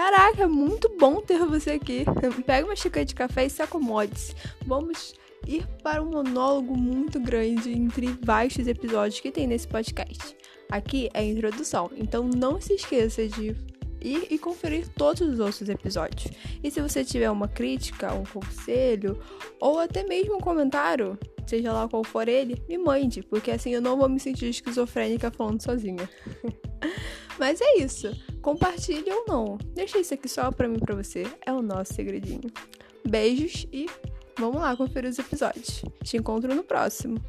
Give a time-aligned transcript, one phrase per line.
[0.00, 2.06] Caraca, é muito bom ter você aqui.
[2.46, 4.34] Pega uma xícara de café e se acomode-se.
[4.64, 5.12] Vamos
[5.46, 10.34] ir para um monólogo muito grande entre vastos episódios que tem nesse podcast.
[10.70, 13.54] Aqui é a introdução, então não se esqueça de
[14.00, 16.32] ir e conferir todos os outros episódios.
[16.64, 19.20] E se você tiver uma crítica, um conselho
[19.60, 23.82] ou até mesmo um comentário, seja lá qual for ele, me mande, porque assim eu
[23.82, 26.08] não vou me sentir esquizofrênica falando sozinha.
[27.38, 28.10] Mas é isso.
[28.40, 29.58] Compartilhe ou não.
[29.74, 31.26] Deixa isso aqui só pra mim e pra você.
[31.44, 32.50] É o nosso segredinho.
[33.06, 33.86] Beijos e
[34.38, 35.82] vamos lá conferir os episódios.
[36.02, 37.20] Te encontro no próximo.